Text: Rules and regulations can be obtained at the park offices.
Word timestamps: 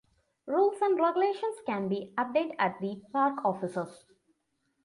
Rules 0.47 0.81
and 0.81 0.99
regulations 0.99 1.57
can 1.67 1.87
be 1.87 2.11
obtained 2.17 2.53
at 2.57 2.79
the 2.79 2.99
park 3.13 3.45
offices. 3.45 4.07